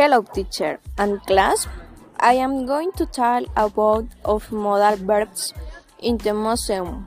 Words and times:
Hello 0.00 0.22
teacher 0.22 0.80
and 0.96 1.20
class. 1.26 1.66
I 2.18 2.32
am 2.42 2.64
going 2.64 2.90
to 2.92 3.04
tell 3.04 3.44
about 3.54 4.06
of 4.24 4.50
modal 4.50 4.96
verbs 4.96 5.52
in 5.98 6.16
the 6.16 6.32
museum. 6.32 7.04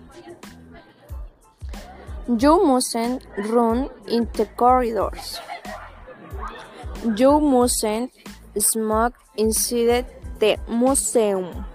You 2.28 2.64
mustn't 2.64 3.26
run 3.50 3.90
in 4.08 4.28
the 4.34 4.46
corridors. 4.46 5.40
You 7.18 7.40
mustn't 7.40 8.12
smoke 8.60 9.16
inside 9.38 10.06
the 10.38 10.60
museum. 10.70 11.66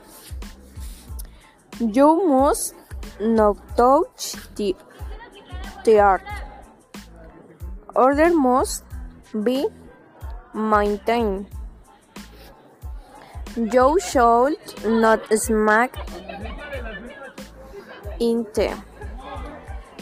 You 1.81 2.29
must 2.29 2.77
not 3.19 3.57
touch 3.77 4.37
the, 4.55 4.77
the 5.85 5.99
art. 5.99 6.23
Order 7.97 8.33
must 8.33 8.85
be 9.43 9.67
maintained. 10.55 11.47
You 13.57 13.99
should 14.01 14.57
not 14.85 15.21
smack 15.39 15.97
in 18.21 18.47
the 18.55 18.77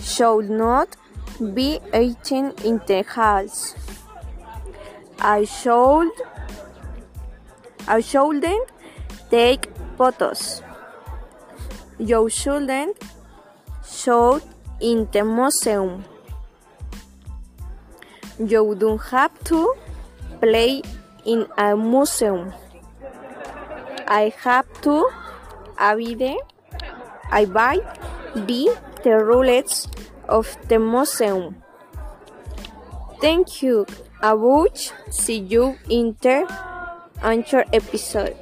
should 0.02 0.50
not 0.50 0.96
be 1.54 1.80
eating 1.94 2.52
in 2.64 2.80
the 2.86 3.02
house. 3.02 3.74
I 5.20 5.44
should 5.44 6.10
I 7.88 8.00
shouldn't 8.00 8.70
take 9.30 9.68
photos. 9.96 10.62
You 11.98 12.28
shouldn't 12.28 12.96
shout 13.84 14.42
in 14.80 15.08
the 15.12 15.24
museum. 15.24 16.04
You 18.38 18.74
don't 18.74 19.00
have 19.10 19.32
to 19.44 19.74
play 20.40 20.82
in 21.24 21.46
a 21.58 21.76
museum. 21.76 22.52
I 24.06 24.32
have 24.44 24.66
to 24.82 25.10
abide, 25.78 26.38
abide 27.32 27.84
by 28.34 28.66
the 29.02 29.18
rules 29.24 29.88
of 30.28 30.56
the 30.68 30.78
museum. 30.78 31.62
Thank 33.20 33.62
you, 33.62 33.86
I 34.20 34.32
Abuch. 34.32 34.92
See 35.10 35.38
you 35.38 35.78
in 35.88 36.16
the 36.20 36.44
another 37.22 37.64
episode. 37.72 38.36